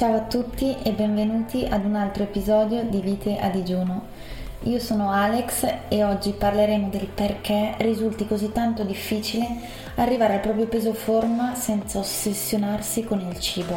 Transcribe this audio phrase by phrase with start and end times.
[0.00, 4.06] Ciao a tutti e benvenuti ad un altro episodio di Vite a digiuno.
[4.62, 9.46] Io sono Alex e oggi parleremo del perché risulti così tanto difficile
[9.96, 13.76] arrivare al proprio peso forma senza ossessionarsi con il cibo.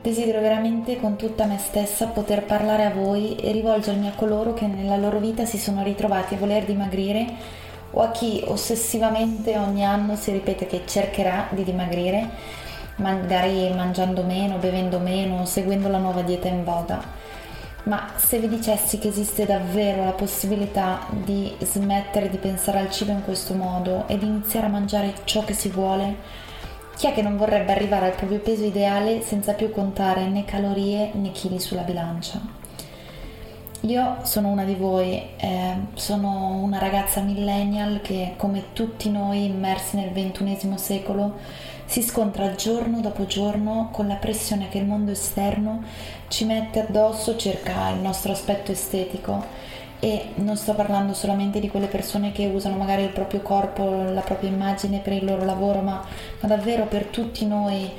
[0.00, 4.68] Desidero veramente con tutta me stessa poter parlare a voi e rivolgermi a coloro che
[4.68, 7.60] nella loro vita si sono ritrovati a voler dimagrire
[7.92, 12.28] o a chi ossessivamente ogni anno si ripete che cercherà di dimagrire,
[12.96, 17.02] magari mangiando meno, bevendo meno, seguendo la nuova dieta in voga.
[17.84, 23.10] Ma se vi dicessi che esiste davvero la possibilità di smettere di pensare al cibo
[23.10, 26.16] in questo modo e di iniziare a mangiare ciò che si vuole,
[26.96, 31.10] chi è che non vorrebbe arrivare al proprio peso ideale senza più contare né calorie
[31.14, 32.61] né chili sulla bilancia?
[33.84, 39.96] Io sono una di voi, eh, sono una ragazza millennial che come tutti noi immersi
[39.96, 41.34] nel ventunesimo secolo
[41.84, 45.82] si scontra giorno dopo giorno con la pressione che il mondo esterno
[46.28, 49.44] ci mette addosso circa il nostro aspetto estetico.
[49.98, 54.20] E non sto parlando solamente di quelle persone che usano magari il proprio corpo, la
[54.20, 56.04] propria immagine per il loro lavoro, ma,
[56.38, 57.90] ma davvero per tutti noi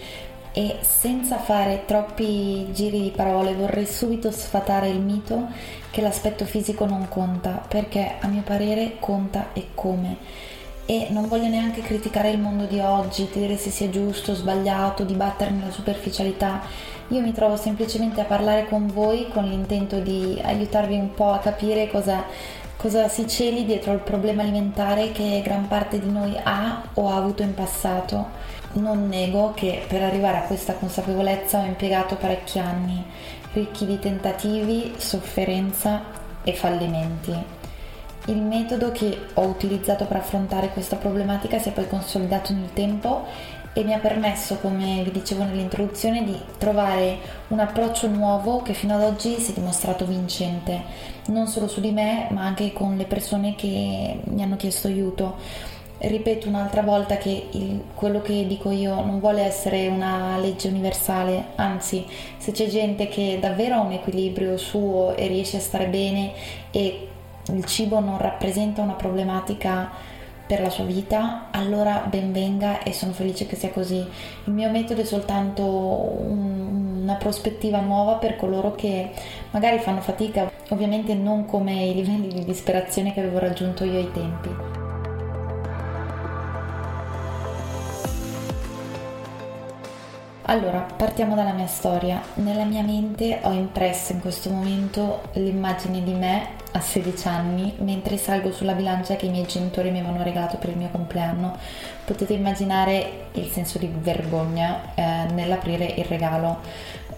[0.53, 5.47] e senza fare troppi giri di parole vorrei subito sfatare il mito
[5.89, 10.17] che l'aspetto fisico non conta, perché a mio parere conta e come.
[10.85, 15.51] E non voglio neanche criticare il mondo di oggi, dire se sia giusto sbagliato, dibattere
[15.51, 16.61] nella superficialità.
[17.09, 21.39] Io mi trovo semplicemente a parlare con voi con l'intento di aiutarvi un po' a
[21.39, 22.25] capire cosa,
[22.77, 27.15] cosa si celi dietro al problema alimentare che gran parte di noi ha o ha
[27.15, 33.03] avuto in passato non nego che per arrivare a questa consapevolezza ho impiegato parecchi anni,
[33.53, 36.01] ricchi di tentativi, sofferenza
[36.43, 37.61] e fallimenti.
[38.27, 43.25] Il metodo che ho utilizzato per affrontare questa problematica si è poi consolidato nel tempo
[43.73, 47.17] e mi ha permesso, come vi dicevo nell'introduzione, di trovare
[47.49, 50.83] un approccio nuovo che fino ad oggi si è dimostrato vincente,
[51.27, 55.37] non solo su di me, ma anche con le persone che mi hanno chiesto aiuto
[56.07, 61.47] ripeto un'altra volta che il, quello che dico io non vuole essere una legge universale,
[61.55, 62.05] anzi
[62.37, 66.33] se c'è gente che davvero ha un equilibrio suo e riesce a stare bene
[66.71, 67.07] e
[67.47, 70.11] il cibo non rappresenta una problematica
[70.45, 74.05] per la sua vita, allora ben venga e sono felice che sia così.
[74.43, 79.09] Il mio metodo è soltanto un, una prospettiva nuova per coloro che
[79.51, 84.11] magari fanno fatica, ovviamente non come i livelli di disperazione che avevo raggiunto io ai
[84.11, 84.72] tempi.
[90.45, 92.21] Allora, partiamo dalla mia storia.
[92.35, 98.17] Nella mia mente ho impresso in questo momento l'immagine di me a 16 anni mentre
[98.17, 101.57] salgo sulla bilancia che i miei genitori mi avevano regalato per il mio compleanno.
[102.03, 106.59] Potete immaginare il senso di vergogna eh, nell'aprire il regalo.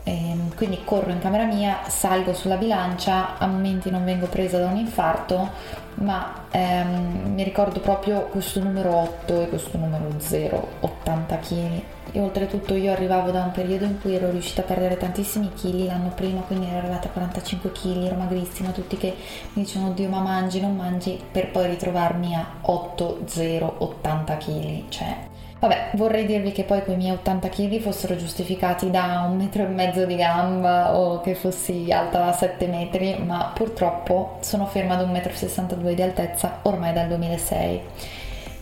[0.07, 4.67] E, quindi corro in camera mia, salgo sulla bilancia, a momenti non vengo presa da
[4.67, 5.49] un infarto,
[5.95, 12.21] ma ehm, mi ricordo proprio questo numero 8 e questo numero 0, 80 kg e
[12.21, 16.09] oltretutto io arrivavo da un periodo in cui ero riuscita a perdere tantissimi chili l'anno
[16.15, 19.15] prima, quindi ero arrivata a 45 kg, ero magrissima, tutti che
[19.53, 24.83] mi dicevano oddio ma mangi, non mangi, per poi ritrovarmi a 8, 0, 80 kg,
[24.89, 25.17] cioè
[25.57, 29.67] Vabbè, vorrei dirvi che poi quei miei 80 kg fossero giustificati da un metro e
[29.67, 35.77] mezzo di gamba o che fossi alta 7 metri, ma purtroppo sono ferma ad 1,62
[35.77, 37.81] m di altezza ormai dal 2006.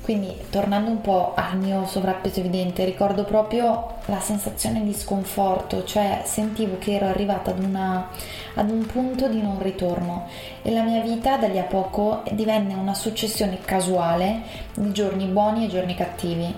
[0.03, 6.23] Quindi tornando un po' al mio sovrappeso evidente, ricordo proprio la sensazione di sconforto, cioè
[6.25, 8.09] sentivo che ero arrivata ad, una,
[8.55, 10.27] ad un punto di non ritorno
[10.61, 14.41] e la mia vita da lì a poco divenne una successione casuale
[14.73, 16.53] di giorni buoni e giorni cattivi,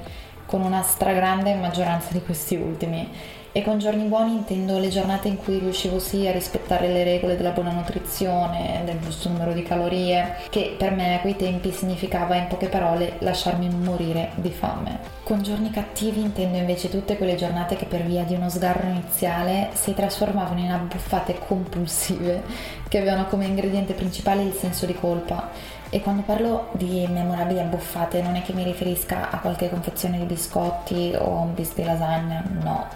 [0.55, 3.09] con una stragrande maggioranza di questi ultimi
[3.57, 7.37] e con giorni buoni intendo le giornate in cui riuscivo sì a rispettare le regole
[7.37, 12.35] della buona nutrizione, del giusto numero di calorie, che per me a quei tempi significava
[12.35, 14.99] in poche parole lasciarmi morire di fame.
[15.23, 19.69] Con giorni cattivi intendo invece tutte quelle giornate che per via di uno sgarro iniziale
[19.71, 22.43] si trasformavano in abbuffate compulsive
[22.89, 25.49] che avevano come ingrediente principale il senso di colpa.
[25.89, 30.25] E quando parlo di memorabili abbuffate non è che mi riferisca a qualche confezione di
[30.25, 32.87] biscotti o un bis di lasagna, no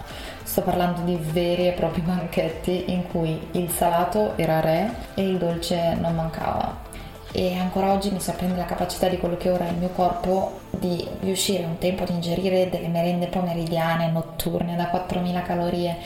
[0.43, 5.37] Sto parlando di veri e propri banchetti in cui il salato era re e il
[5.37, 6.87] dolce non mancava.
[7.31, 10.61] E ancora oggi mi sorprende la capacità di quello che ora è il mio corpo
[10.71, 15.97] di riuscire un tempo ad ingerire delle merende pomeridiane, notturne, da 4000 calorie.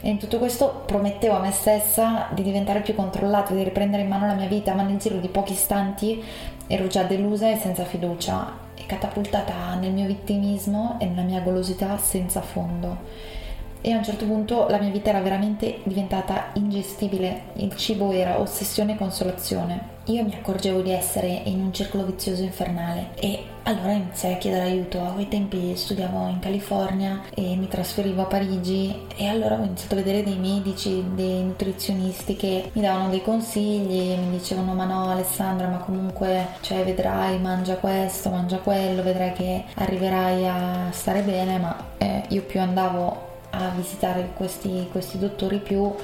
[0.00, 4.08] E in tutto questo promettevo a me stessa di diventare più controllata, di riprendere in
[4.08, 6.22] mano la mia vita, ma nel giro di pochi istanti
[6.68, 12.40] ero già delusa e senza fiducia catapultata nel mio vittimismo e nella mia golosità senza
[12.40, 13.36] fondo
[13.80, 18.40] e a un certo punto la mia vita era veramente diventata ingestibile, il cibo era
[18.40, 19.96] ossessione e consolazione.
[20.08, 24.64] Io mi accorgevo di essere in un circolo vizioso infernale e allora iniziai a chiedere
[24.64, 25.04] aiuto.
[25.04, 29.92] A quei tempi studiavo in California e mi trasferivo a Parigi e allora ho iniziato
[29.92, 35.10] a vedere dei medici, dei nutrizionisti che mi davano dei consigli, mi dicevano ma no
[35.10, 41.58] Alessandra ma comunque cioè vedrai mangia questo, mangia quello, vedrai che arriverai a stare bene
[41.58, 45.94] ma eh, io più andavo a visitare questi, questi dottori più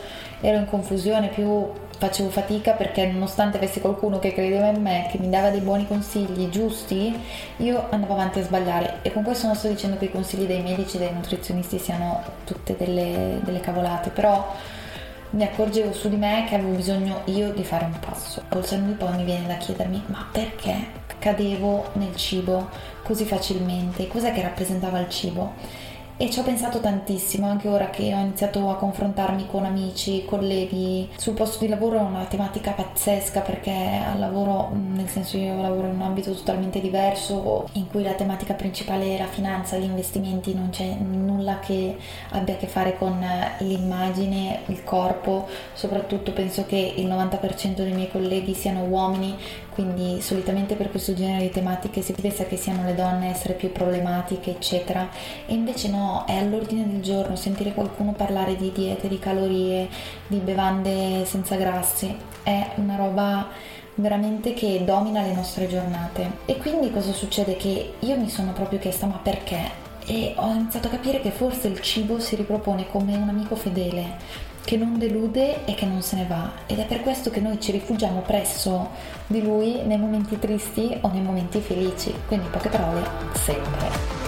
[0.41, 5.19] ero in confusione, più facevo fatica perché nonostante avessi qualcuno che credeva in me, che
[5.19, 7.19] mi dava dei buoni consigli giusti,
[7.58, 8.99] io andavo avanti a sbagliare.
[9.02, 12.76] E con questo non sto dicendo che i consigli dei medici, dei nutrizionisti siano tutte
[12.76, 14.52] delle, delle cavolate, però
[15.31, 18.43] mi accorgevo su di me che avevo bisogno io di fare un passo.
[18.49, 22.69] Col senno di poi mi viene da chiedermi ma perché cadevo nel cibo
[23.02, 24.06] così facilmente?
[24.06, 25.55] Cos'è che rappresentava il cibo?
[26.16, 31.08] E ci ho pensato tantissimo, anche ora che ho iniziato a confrontarmi con amici, colleghi.
[31.16, 35.88] Sul posto di lavoro è una tematica pazzesca perché al lavoro, nel senso io lavoro
[35.88, 40.55] in un ambito totalmente diverso, in cui la tematica principale è la finanza, gli investimenti,
[40.55, 41.96] non c'è nulla che
[42.31, 43.19] abbia a che fare con
[43.58, 45.49] l'immagine, il corpo.
[45.72, 49.37] Soprattutto penso che il 90% dei miei colleghi siano uomini,
[49.75, 53.55] quindi solitamente per questo genere di tematiche si pensa che siano le donne a essere
[53.55, 55.09] più problematiche, eccetera.
[55.47, 59.88] E invece no, è all'ordine del giorno sentire qualcuno parlare di diete, di calorie,
[60.26, 63.49] di bevande senza grassi, è una roba
[63.97, 66.31] veramente che domina le nostre giornate.
[66.47, 67.56] E quindi cosa succede?
[67.56, 69.82] Che io mi sono proprio chiesta ma perché?
[70.06, 74.53] E ho iniziato a capire che forse il cibo si ripropone come un amico fedele
[74.64, 76.52] che non delude e che non se ne va.
[76.66, 78.90] Ed è per questo che noi ci rifugiamo presso
[79.26, 83.02] di lui nei momenti tristi o nei momenti felici, quindi in poche parole,
[83.34, 84.22] sempre.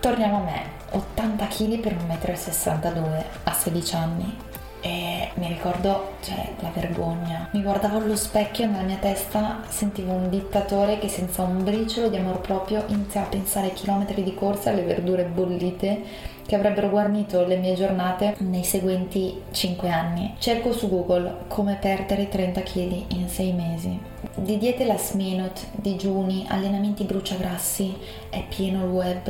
[0.00, 4.36] Torniamo a me, 80 kg per 1,62 m a 16 anni
[4.84, 7.48] e mi ricordo, cioè, la vergogna.
[7.52, 12.10] Mi guardavo allo specchio e nella mia testa sentivo un dittatore che senza un briciolo
[12.10, 16.02] di amor proprio iniziava a pensare ai chilometri di corsa alle verdure bollite
[16.46, 20.34] che avrebbero guarnito le mie giornate nei seguenti 5 anni.
[20.38, 23.98] Cerco su Google come perdere 30 kg in 6 mesi.
[24.34, 27.96] Di diete last minute, digiuni, allenamenti bruciagrassi
[28.30, 29.28] è pieno il web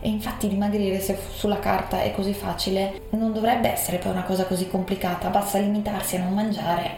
[0.00, 4.44] e infatti dimagrire se sulla carta è così facile non dovrebbe essere poi una cosa
[4.44, 6.90] così complicata, basta limitarsi a non mangiare.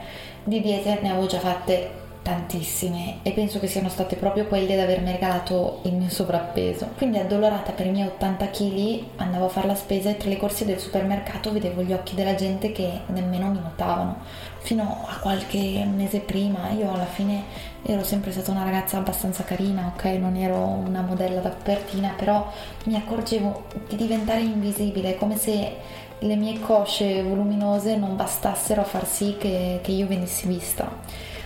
[0.43, 4.81] Di diete ne avevo già fatte tantissime e penso che siano state proprio quelle ad
[4.81, 6.89] avermi regalato il mio sovrappeso.
[6.97, 10.39] Quindi addolorata per i miei 80 kg andavo a fare la spesa e tra le
[10.39, 14.23] corsie del supermercato vedevo gli occhi della gente che nemmeno mi notavano.
[14.61, 17.43] Fino a qualche mese prima io alla fine
[17.83, 20.05] ero sempre stata una ragazza abbastanza carina, ok?
[20.19, 22.51] Non ero una modella da copertina, però
[22.85, 25.77] mi accorgevo di diventare invisibile, come se
[26.21, 30.91] le mie cosce voluminose non bastassero a far sì che, che io venissi vista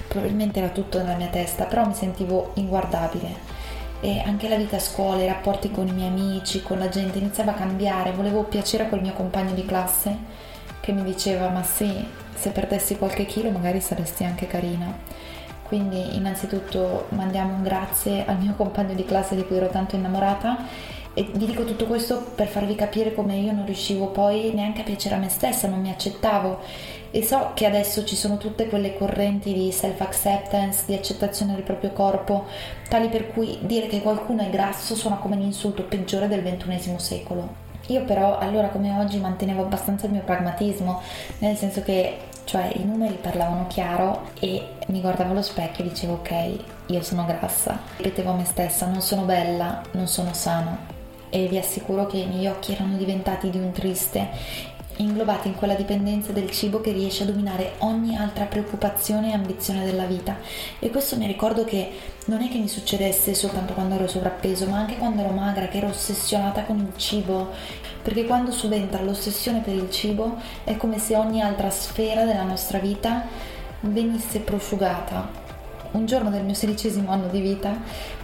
[0.08, 3.56] probabilmente era tutto nella mia testa, però mi sentivo inguardabile
[4.00, 7.18] e anche la vita a scuola, i rapporti con i miei amici, con la gente
[7.18, 10.16] iniziava a cambiare, volevo piacere a quel mio compagno di classe
[10.80, 15.26] che mi diceva ma sì, se perdessi qualche chilo magari saresti anche carina.
[15.64, 20.96] Quindi innanzitutto mandiamo un grazie al mio compagno di classe di cui ero tanto innamorata
[21.18, 24.84] e vi dico tutto questo per farvi capire come io non riuscivo poi neanche a
[24.84, 26.60] piacere a me stessa, non mi accettavo
[27.10, 31.90] e so che adesso ci sono tutte quelle correnti di self-acceptance, di accettazione del proprio
[31.90, 32.46] corpo,
[32.88, 37.66] tali per cui dire che qualcuno è grasso suona come l'insulto peggiore del XXI secolo.
[37.88, 41.02] Io però allora come oggi mantenevo abbastanza il mio pragmatismo,
[41.38, 46.12] nel senso che cioè i numeri parlavano chiaro e mi guardavo allo specchio e dicevo
[46.12, 47.80] ok, io sono grassa.
[47.96, 50.96] Ripetevo a me stessa, non sono bella, non sono sana,
[51.30, 54.28] e vi assicuro che i miei occhi erano diventati di un triste,
[54.98, 59.84] inglobati in quella dipendenza del cibo che riesce a dominare ogni altra preoccupazione e ambizione
[59.84, 60.36] della vita.
[60.78, 61.90] E questo mi ricordo che
[62.26, 65.78] non è che mi succedesse soltanto quando ero sovrappeso, ma anche quando ero magra, che
[65.78, 67.48] ero ossessionata con il cibo,
[68.02, 72.78] perché quando subentra l'ossessione per il cibo è come se ogni altra sfera della nostra
[72.78, 73.26] vita
[73.80, 75.46] venisse prosciugata
[75.90, 77.74] un giorno del mio sedicesimo anno di vita,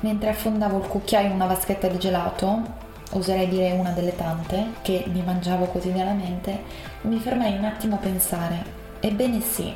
[0.00, 2.82] mentre affondavo il cucchiaio in una vaschetta di gelato,
[3.14, 6.62] oserei dire una delle tante, che mi mangiavo quotidianamente,
[7.02, 8.62] mi fermai un attimo a pensare,
[9.00, 9.73] ebbene sì,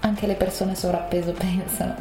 [0.00, 1.94] anche le persone sovrappeso pensano.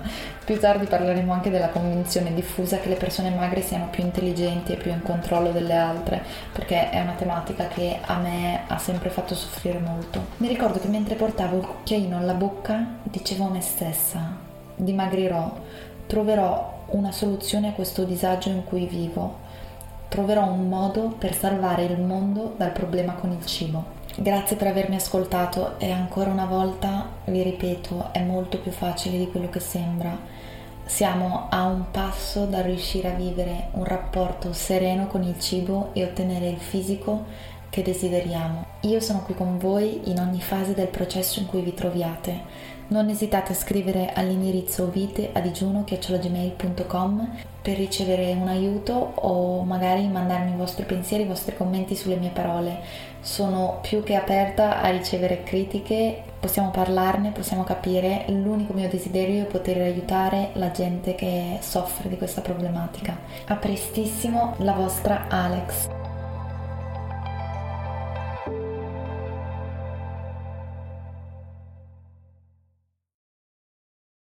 [0.46, 4.78] Più tardi parleremo anche della convinzione diffusa che le persone magre siano più intelligenti e
[4.78, 9.34] più in controllo delle altre, perché è una tematica che a me ha sempre fatto
[9.34, 10.24] soffrire molto.
[10.38, 14.38] Mi ricordo che mentre portavo il cucchiaino alla bocca dicevo a me stessa,
[14.76, 15.52] dimagrirò,
[16.06, 19.44] troverò una soluzione a questo disagio in cui vivo,
[20.08, 23.94] troverò un modo per salvare il mondo dal problema con il cibo.
[24.18, 29.30] Grazie per avermi ascoltato e ancora una volta vi ripeto, è molto più facile di
[29.30, 30.18] quello che sembra.
[30.86, 36.04] Siamo a un passo da riuscire a vivere un rapporto sereno con il cibo e
[36.04, 37.26] ottenere il fisico
[37.70, 38.66] che desideriamo.
[38.82, 42.74] Io sono qui con voi in ogni fase del processo in cui vi troviate.
[42.88, 50.86] Non esitate a scrivere all'indirizzo viteadigiuno.gmail.com per ricevere un aiuto o magari mandarmi i vostri
[50.86, 52.78] pensieri, i vostri commenti sulle mie parole.
[53.22, 58.26] Sono più che aperta a ricevere critiche, possiamo parlarne, possiamo capire.
[58.28, 63.18] L'unico mio desiderio è poter aiutare la gente che soffre di questa problematica.
[63.48, 66.05] A prestissimo, la vostra Alex.